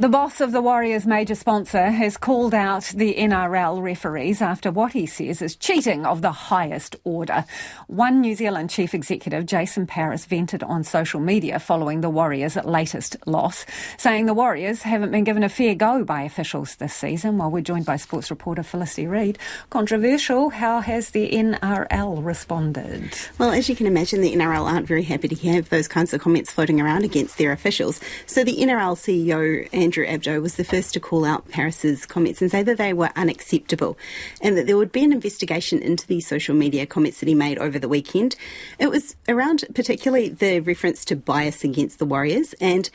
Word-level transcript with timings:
The 0.00 0.08
boss 0.08 0.40
of 0.40 0.52
the 0.52 0.62
Warriors' 0.62 1.08
major 1.08 1.34
sponsor 1.34 1.90
has 1.90 2.16
called 2.16 2.54
out 2.54 2.84
the 2.94 3.16
NRL 3.16 3.82
referees 3.82 4.40
after 4.40 4.70
what 4.70 4.92
he 4.92 5.06
says 5.06 5.42
is 5.42 5.56
cheating 5.56 6.06
of 6.06 6.22
the 6.22 6.30
highest 6.30 6.94
order. 7.02 7.44
One 7.88 8.20
New 8.20 8.36
Zealand 8.36 8.70
chief 8.70 8.94
executive, 8.94 9.44
Jason 9.44 9.88
Paris, 9.88 10.24
vented 10.24 10.62
on 10.62 10.84
social 10.84 11.18
media 11.18 11.58
following 11.58 12.00
the 12.00 12.10
Warriors' 12.10 12.54
latest 12.64 13.16
loss, 13.26 13.66
saying 13.96 14.26
the 14.26 14.34
Warriors 14.34 14.82
haven't 14.82 15.10
been 15.10 15.24
given 15.24 15.42
a 15.42 15.48
fair 15.48 15.74
go 15.74 16.04
by 16.04 16.22
officials 16.22 16.76
this 16.76 16.94
season. 16.94 17.36
While 17.36 17.50
we're 17.50 17.60
joined 17.62 17.86
by 17.86 17.96
sports 17.96 18.30
reporter 18.30 18.62
Felicity 18.62 19.08
Reid. 19.08 19.36
Controversial, 19.70 20.50
how 20.50 20.78
has 20.78 21.10
the 21.10 21.28
NRL 21.28 22.24
responded? 22.24 23.18
Well, 23.38 23.50
as 23.50 23.68
you 23.68 23.74
can 23.74 23.88
imagine, 23.88 24.20
the 24.20 24.32
NRL 24.32 24.62
aren't 24.72 24.86
very 24.86 25.02
happy 25.02 25.26
to 25.26 25.48
have 25.48 25.70
those 25.70 25.88
kinds 25.88 26.14
of 26.14 26.20
comments 26.20 26.52
floating 26.52 26.80
around 26.80 27.04
against 27.04 27.36
their 27.36 27.50
officials. 27.50 28.00
So 28.26 28.44
the 28.44 28.58
NRL 28.58 28.94
CEO 28.94 29.68
and 29.72 29.87
Andrew 29.88 30.06
Abdo 30.06 30.42
was 30.42 30.56
the 30.56 30.64
first 30.64 30.92
to 30.92 31.00
call 31.00 31.24
out 31.24 31.48
Paris's 31.48 32.04
comments 32.04 32.42
and 32.42 32.50
say 32.50 32.62
that 32.62 32.76
they 32.76 32.92
were 32.92 33.08
unacceptable 33.16 33.96
and 34.42 34.54
that 34.54 34.66
there 34.66 34.76
would 34.76 34.92
be 34.92 35.02
an 35.02 35.14
investigation 35.14 35.78
into 35.78 36.06
the 36.06 36.20
social 36.20 36.54
media 36.54 36.84
comments 36.84 37.20
that 37.20 37.26
he 37.26 37.34
made 37.34 37.56
over 37.56 37.78
the 37.78 37.88
weekend. 37.88 38.36
It 38.78 38.90
was 38.90 39.16
around 39.30 39.64
particularly 39.74 40.28
the 40.28 40.60
reference 40.60 41.06
to 41.06 41.16
bias 41.16 41.64
against 41.64 41.98
the 41.98 42.04
Warriors 42.04 42.52
and 42.60 42.90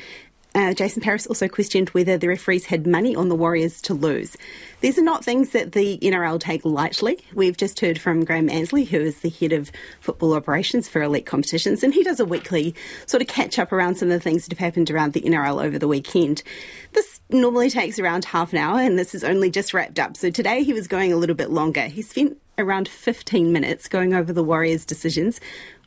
uh, 0.56 0.74
Jason 0.74 1.02
Paris 1.02 1.26
also 1.26 1.48
questioned 1.48 1.90
whether 1.90 2.18
the 2.18 2.28
referees 2.28 2.66
had 2.66 2.86
money 2.86 3.16
on 3.16 3.30
the 3.30 3.36
Warriors 3.36 3.82
to 3.82 3.94
lose. 3.94 4.38
These 4.82 5.00
are 5.00 5.04
not 5.04 5.26
things 5.26 5.50
that 5.50 5.72
the 5.72 5.98
NRL 6.00 6.40
take 6.40 6.64
lightly. 6.64 7.20
We've 7.34 7.58
just 7.58 7.80
heard 7.80 8.00
from 8.00 8.24
Graham 8.24 8.50
Annesley, 8.50 8.84
who 8.84 9.00
is 9.00 9.22
the 9.22 9.30
head 9.30 9.52
of 9.52 9.72
football 10.00 10.34
operations 10.34 10.88
for 10.88 11.02
elite 11.02 11.26
competitions, 11.26 11.84
and 11.84 11.94
he 11.94 12.04
does 12.04 12.20
a 12.20 12.26
weekly 12.26 12.76
sort 13.06 13.22
of 13.22 13.28
catch 13.28 13.58
up 13.58 13.72
around 13.72 13.96
some 13.96 14.10
of 14.10 14.14
the 14.14 14.20
things 14.20 14.44
that 14.44 14.52
have 14.52 14.66
happened 14.66 14.92
around 14.92 15.14
the 15.14 15.22
NRL 15.22 15.64
over 15.64 15.80
the 15.80 15.88
weekend. 15.88 16.44
This 16.92 17.20
normally 17.30 17.70
takes 17.70 17.98
around 17.98 18.26
half 18.26 18.54
an 18.54 18.60
hour, 18.60 18.80
and 18.80 19.00
this 19.00 19.16
is 19.16 19.24
only 19.24 19.50
just 19.50 19.74
wrapped 19.74 19.98
up. 19.98 20.16
So 20.16 20.30
today 20.30 20.64
he 20.64 20.74
was 20.74 20.88
going 20.88 21.12
a 21.12 21.18
little 21.18 21.36
bit 21.36 21.50
longer. 21.50 21.88
He 21.88 22.02
spent 22.02 22.38
around 22.58 22.88
15 22.88 23.52
minutes 23.52 23.88
going 23.88 24.14
over 24.14 24.32
the 24.32 24.44
Warriors' 24.44 24.86
decisions, 24.86 25.42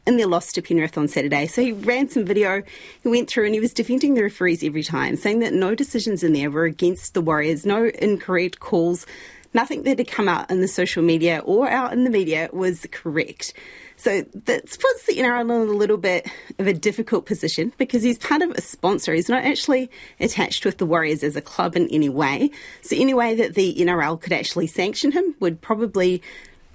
in 0.06 0.16
their 0.16 0.26
loss 0.26 0.52
to 0.52 0.62
Penrith 0.62 0.96
on 0.96 1.08
Saturday. 1.08 1.46
So 1.46 1.62
he 1.62 1.72
ran 1.72 2.08
some 2.08 2.24
video, 2.24 2.62
he 3.02 3.08
went 3.08 3.28
through 3.28 3.46
and 3.46 3.54
he 3.54 3.60
was 3.60 3.74
defending 3.74 4.14
the 4.14 4.22
referees 4.22 4.62
every 4.62 4.82
time, 4.82 5.16
saying 5.16 5.40
that 5.40 5.52
no 5.52 5.74
decisions 5.74 6.22
in 6.22 6.32
there 6.32 6.50
were 6.50 6.64
against 6.64 7.14
the 7.14 7.20
Warriors, 7.20 7.66
no 7.66 7.90
incorrect 7.98 8.60
calls, 8.60 9.06
nothing 9.52 9.82
that 9.82 9.98
had 9.98 10.08
come 10.08 10.28
out 10.28 10.50
in 10.50 10.60
the 10.60 10.68
social 10.68 11.02
media 11.02 11.42
or 11.44 11.68
out 11.68 11.92
in 11.92 12.04
the 12.04 12.10
media 12.10 12.48
was 12.52 12.86
correct. 12.92 13.52
So 13.96 14.22
that 14.44 14.64
puts 14.64 15.06
the 15.06 15.14
NRL 15.14 15.62
in 15.62 15.68
a 15.68 15.72
little 15.72 15.96
bit 15.96 16.30
of 16.58 16.66
a 16.66 16.74
difficult 16.74 17.24
position 17.24 17.72
because 17.78 18.02
he's 18.02 18.18
part 18.18 18.42
of 18.42 18.50
a 18.50 18.60
sponsor. 18.60 19.14
He's 19.14 19.30
not 19.30 19.44
actually 19.44 19.90
attached 20.20 20.66
with 20.66 20.76
the 20.76 20.84
Warriors 20.84 21.24
as 21.24 21.34
a 21.34 21.40
club 21.40 21.76
in 21.76 21.88
any 21.88 22.10
way. 22.10 22.50
So 22.82 22.94
any 22.94 23.14
way 23.14 23.34
that 23.36 23.54
the 23.54 23.74
NRL 23.74 24.20
could 24.20 24.34
actually 24.34 24.66
sanction 24.66 25.12
him 25.12 25.34
would 25.40 25.62
probably 25.62 26.22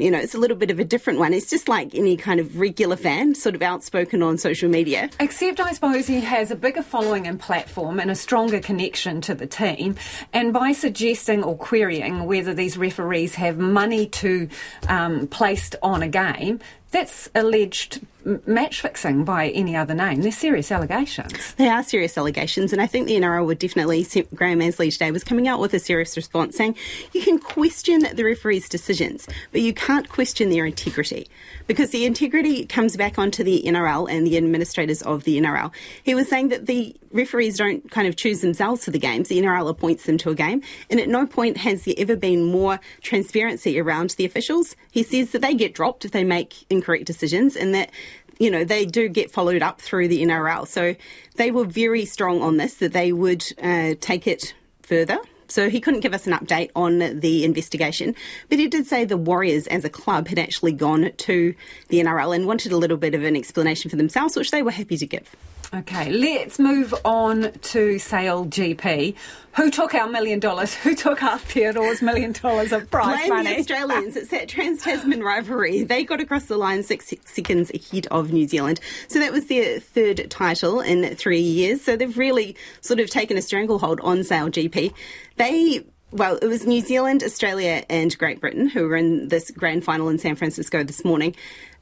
you 0.02 0.12
know, 0.12 0.20
it's 0.20 0.34
a 0.34 0.38
little 0.38 0.58
bit 0.58 0.72
of 0.72 0.80
a 0.80 0.84
different 0.84 1.20
one. 1.20 1.34
It's 1.34 1.50
just 1.50 1.68
like 1.68 1.94
any 1.96 2.18
kind 2.18 2.40
of 2.40 2.60
regular 2.60 2.96
fan, 2.96 3.36
sort 3.36 3.56
of 3.56 3.62
outspoken 3.62 4.22
on 4.22 4.38
social 4.38 4.70
media. 4.70 5.10
Except, 5.20 5.60
I 5.60 5.72
suppose, 5.74 6.08
he 6.08 6.22
has 6.22 6.52
a 6.52 6.56
bigger 6.56 6.82
following 6.82 7.28
and 7.28 7.40
platform 7.40 8.00
and 8.00 8.10
a 8.10 8.16
stronger 8.16 8.60
connection 8.60 9.22
to 9.22 9.36
the 9.36 9.48
team. 9.48 9.96
And 10.34 10.54
by 10.54 10.72
suggesting 10.72 11.44
or 11.44 11.56
querying 11.56 12.26
whether 12.26 12.54
these 12.54 12.78
referees 12.78 13.36
have 13.36 13.58
money 13.58 14.08
to 14.08 14.50
um, 14.88 15.28
placed 15.28 15.76
on 15.84 16.02
a 16.02 16.08
game, 16.08 16.60
that's 16.92 17.30
alleged 17.34 18.06
match 18.46 18.82
fixing 18.82 19.24
by 19.24 19.50
any 19.50 19.76
other 19.76 19.94
name. 19.94 20.22
They're 20.22 20.32
serious 20.32 20.72
allegations. 20.72 21.54
They 21.56 21.68
are 21.68 21.84
serious 21.84 22.18
allegations, 22.18 22.72
and 22.72 22.82
I 22.82 22.88
think 22.88 23.08
the 23.08 23.16
NRL 23.16 23.46
would 23.46 23.60
definitely, 23.60 24.06
Graham 24.36 24.62
Annesley 24.62 24.92
today 24.92 25.12
was 25.12 25.24
coming 25.24 25.48
out 25.48 25.60
with 25.60 25.74
a 25.74 25.80
serious 25.80 26.16
response 26.16 26.56
saying 26.56 26.76
you 27.14 27.22
can 27.24 27.40
question 27.40 28.08
the 28.14 28.24
referee's 28.24 28.70
decisions, 28.70 29.28
but 29.52 29.62
you 29.62 29.74
can't 29.74 30.10
question 30.10 30.50
their 30.50 30.66
integrity 30.66 31.28
because 31.68 31.90
the 31.90 32.06
integrity 32.06 32.66
comes 32.66 32.96
back 32.96 33.18
onto 33.18 33.44
the 33.44 33.64
NRL 33.66 34.12
and 34.12 34.28
the 34.28 34.38
administrators 34.38 35.02
of 35.02 35.24
the 35.24 35.40
NRL. 35.40 35.72
He 36.04 36.14
was 36.14 36.28
saying 36.28 36.50
that 36.50 36.66
the 36.66 36.96
referees 37.12 37.58
don't 37.58 37.90
kind 37.92 38.08
of 38.08 38.16
choose 38.16 38.42
themselves 38.42 38.86
for 38.86 38.92
the 38.92 39.00
games, 39.00 39.30
the 39.30 39.42
NRL 39.42 39.70
appoints 39.70 40.06
them 40.06 40.18
to 40.20 40.30
a 40.30 40.36
game, 40.36 40.62
and 40.90 41.00
at 41.00 41.10
no 41.10 41.26
point 41.26 41.58
has 41.58 41.86
there 41.86 41.96
ever 41.98 42.16
been 42.16 42.44
more 42.44 42.80
transparency 43.02 43.80
around 43.80 44.12
the 44.12 44.26
officials. 44.26 44.76
He 44.92 45.04
says 45.04 45.32
that 45.32 45.42
they 45.42 45.56
get 45.56 45.74
dropped 45.74 46.06
if 46.06 46.12
they 46.12 46.24
make 46.24 46.66
incorrect 46.82 47.06
decisions 47.06 47.56
and 47.56 47.74
that 47.76 47.92
you 48.40 48.50
know, 48.50 48.64
they 48.64 48.88
do 48.88 49.08
get 49.08 49.30
followed 49.30 49.62
up 49.62 49.80
through 49.80 50.08
the 50.08 50.24
NRL. 50.24 50.68
So 50.68 50.96
they 51.36 51.52
were 51.52 51.64
very 51.64 52.06
strong 52.06 52.42
on 52.42 52.58
this, 52.58 52.74
that 52.76 52.92
they 52.92 53.12
would 53.12 53.46
uh, 53.62 53.94
take 54.00 54.26
it 54.26 54.56
further. 54.82 55.20
So 55.52 55.70
he 55.70 55.80
couldn't 55.80 56.00
give 56.00 56.14
us 56.14 56.26
an 56.28 56.34
update 56.34 56.72
on 56.76 57.20
the 57.20 57.44
investigation, 57.44 58.16
but 58.50 58.60
he 58.60 58.68
did 58.68 58.88
say 58.88 59.06
the 59.06 59.18
Warriors 59.18 59.68
as 59.68 59.84
a 59.86 59.90
club 59.90 60.28
had 60.28 60.40
actually 60.40 60.72
gone 60.72 61.12
to 61.16 61.54
the 61.90 62.00
NRL 62.00 62.36
and 62.36 62.48
wanted 62.48 62.72
a 62.72 62.78
little 62.78 62.98
bit 62.98 63.14
of 63.14 63.24
an 63.24 63.36
explanation 63.36 63.90
for 63.90 63.98
themselves, 63.98 64.36
which 64.36 64.52
they 64.52 64.62
were 64.62 64.72
happy 64.72 64.98
to 64.98 65.06
give. 65.06 65.36
Okay, 65.74 66.12
let's 66.12 66.60
move 66.60 66.94
on 67.06 67.54
to 67.54 67.98
Sail 67.98 68.46
GP. 68.46 69.16
Who 69.56 69.72
took 69.72 69.96
our 69.96 70.08
million 70.08 70.40
dollars? 70.42 70.74
Who 70.84 70.96
took 70.96 71.20
Aotearoa's 71.20 72.02
million 72.02 72.34
dollars 72.34 72.74
of 72.74 72.92
prize 72.92 73.20
Blame 73.20 73.30
money? 73.30 73.54
the 73.54 73.60
Australians. 73.60 74.18
it's 74.18 74.32
that 74.32 74.50
Trans 74.50 74.82
Tasman 74.84 75.24
rivalry. 75.24 75.84
They 75.84 76.04
got 76.04 76.20
across 76.20 76.46
the 76.46 76.58
line 76.58 76.84
six 76.84 77.14
seconds 77.24 77.72
ahead 77.72 78.06
of 78.08 78.34
New 78.34 78.50
Zealand. 78.50 78.82
So 79.08 79.20
that 79.20 79.32
was 79.32 79.46
their 79.46 79.80
third 79.80 80.30
title 80.30 80.82
in 80.82 81.16
three 81.16 81.40
years. 81.40 81.82
So 81.82 81.96
they've 81.96 82.18
really 82.18 82.58
sort 82.82 83.00
of 83.00 83.10
taken 83.10 83.38
a 83.38 83.42
stranglehold 83.42 84.02
on 84.02 84.26
Sail 84.26 84.50
GP. 84.50 84.94
They 85.42 85.86
well, 86.12 86.38
it 86.42 86.48
was 86.48 86.68
New 86.68 86.82
Zealand, 86.82 87.24
Australia, 87.24 87.86
and 87.90 88.18
Great 88.18 88.42
Britain 88.42 88.68
who 88.68 88.88
were 88.88 88.98
in 88.98 89.30
this 89.30 89.50
grand 89.50 89.86
final 89.86 90.10
in 90.10 90.20
San 90.20 90.36
Francisco 90.36 90.84
this 90.84 91.06
morning. 91.06 91.36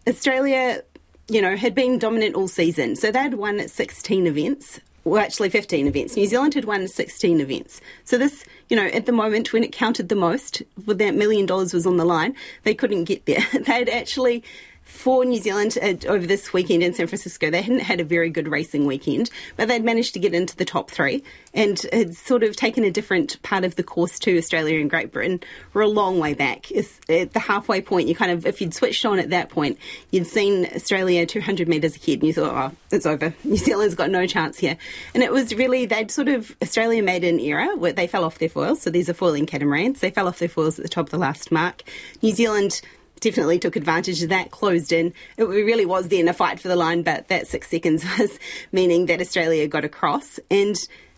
Australia 0.08 0.84
you 1.30 1.42
know, 1.42 1.56
had 1.56 1.76
been 1.76 2.00
dominant 2.00 2.36
all 2.36 2.48
season. 2.48 2.96
So 2.96 3.12
they'd 3.12 3.36
won 3.36 3.66
16 3.68 4.28
events. 4.28 4.82
Well, 5.06 5.24
actually, 5.24 5.50
15 5.50 5.88
events. 5.88 6.16
New 6.16 6.28
Zealand 6.28 6.56
had 6.56 6.66
won 6.66 6.88
16 6.88 7.40
events. 7.40 7.80
So, 8.04 8.18
this, 8.18 8.44
you 8.68 8.76
know, 8.76 8.86
at 8.88 9.06
the 9.06 9.12
moment 9.12 9.54
when 9.54 9.64
it 9.64 9.72
counted 9.72 10.10
the 10.10 10.16
most, 10.16 10.62
when 10.86 10.98
that 10.98 11.16
million 11.16 11.46
dollars 11.46 11.74
was 11.74 11.88
on 11.88 11.98
the 11.98 12.06
line, 12.06 12.36
they 12.64 12.76
couldn't 12.76 13.06
get 13.06 13.26
there. 13.26 13.44
They'd 13.66 13.90
actually 13.90 14.44
for 14.90 15.24
New 15.24 15.40
Zealand 15.40 15.78
uh, 15.82 15.94
over 16.08 16.26
this 16.26 16.52
weekend 16.52 16.84
in 16.84 16.94
San 16.94 17.08
Francisco. 17.08 17.50
They 17.50 17.62
hadn't 17.62 17.82
had 17.82 18.02
a 18.02 18.04
very 18.04 18.30
good 18.30 18.48
racing 18.48 18.86
weekend, 18.86 19.30
but 19.56 19.68
they'd 19.68 19.84
managed 19.84 20.14
to 20.16 20.20
get 20.20 20.34
into 20.34 20.56
the 20.56 20.66
top 20.66 20.90
three 20.90 21.24
and 21.54 21.80
had 21.94 22.16
sort 22.16 22.44
of 22.44 22.56
taken 22.56 22.84
a 22.84 22.92
different 22.92 23.42
part 23.44 23.64
of 23.64 23.76
the 23.76 23.84
course 23.84 24.20
to 24.20 24.38
Australia 24.38 24.80
and 24.80 24.90
Great 24.90 25.12
Britain. 25.12 25.40
We're 25.74 25.84
a 25.84 25.88
long 25.88 26.20
way 26.20 26.34
back. 26.34 26.70
It's 26.72 27.00
at 27.08 27.34
the 27.34 27.40
halfway 27.40 27.82
point, 27.82 28.08
you 28.08 28.16
kind 28.16 28.32
of, 28.32 28.46
if 28.46 28.62
you'd 28.62 28.74
switched 28.74 29.06
on 29.06 29.20
at 29.20 29.30
that 29.30 29.50
point, 29.50 29.78
you'd 30.12 30.28
seen 30.28 30.66
Australia 30.76 31.26
200 31.26 31.68
metres 31.68 31.96
ahead 31.96 32.20
and 32.20 32.24
you 32.24 32.34
thought, 32.34 32.72
oh, 32.74 32.76
it's 32.92 33.06
over. 33.06 33.34
New 33.44 33.58
Zealand's 33.58 33.96
got 33.96 34.10
no 34.10 34.26
chance 34.26 34.58
here. 34.58 34.76
And 35.14 35.24
it 35.24 35.32
was 35.32 35.54
really, 35.54 35.86
they'd 35.86 36.12
sort 36.12 36.28
of, 36.28 36.56
Australia 36.62 37.04
made 37.04 37.24
an 37.24 37.40
error 37.40 37.76
where 37.78 37.94
they 37.94 38.08
fell 38.08 38.24
off 38.24 38.40
their 38.40 38.50
foils. 38.50 38.82
So 38.82 38.90
these 38.90 39.08
are 39.08 39.14
foiling 39.14 39.46
catamarans. 39.46 40.00
They 40.00 40.12
fell 40.12 40.28
off 40.28 40.40
their 40.40 40.50
foils 40.50 40.80
at 40.80 40.84
the 40.84 40.90
top 40.90 41.06
of 41.06 41.12
the 41.12 41.18
last 41.18 41.52
mark. 41.52 41.84
New 42.22 42.34
Zealand 42.34 42.82
definitely 43.20 43.60
took 43.60 43.76
advantage 43.76 44.22
of 44.24 44.30
that, 44.30 44.52
closed 44.52 44.92
in. 44.92 45.14
It 45.38 45.44
really 45.44 45.86
was 45.86 46.08
then 46.10 46.28
a 46.28 46.34
fight 46.34 46.60
for 46.60 46.68
the 46.68 46.76
line, 46.76 47.04
but 47.04 47.28
that 47.28 47.48
six 47.48 47.70
seconds 47.70 48.04
was 48.20 48.38
meaning 48.72 49.08
that 49.08 49.22
Australia 49.22 49.68
got 49.68 49.86
across. 49.86 50.40
And 50.50 50.76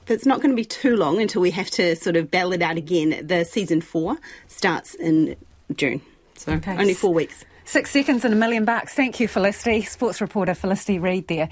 it's 0.07 0.25
not 0.25 0.41
going 0.41 0.51
to 0.51 0.55
be 0.55 0.65
too 0.65 0.95
long 0.95 1.21
until 1.21 1.41
we 1.41 1.51
have 1.51 1.69
to 1.71 1.95
sort 1.95 2.15
of 2.15 2.29
battle 2.29 2.53
it 2.53 2.61
out 2.61 2.77
again. 2.77 3.25
The 3.25 3.45
season 3.45 3.81
four 3.81 4.17
starts 4.47 4.95
in 4.95 5.35
June, 5.75 6.01
so 6.35 6.53
okay. 6.53 6.77
only 6.77 6.93
four 6.93 7.13
weeks. 7.13 7.45
Six 7.63 7.91
seconds 7.91 8.25
and 8.25 8.33
a 8.33 8.37
million 8.37 8.65
bucks. 8.65 8.93
Thank 8.93 9.19
you, 9.19 9.27
Felicity. 9.27 9.83
Sports 9.83 10.19
reporter 10.19 10.53
Felicity 10.53 10.99
Reid 10.99 11.27
there. 11.27 11.49